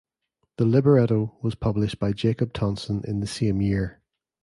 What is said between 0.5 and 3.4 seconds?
The libretto was published by Jacob Tonson in the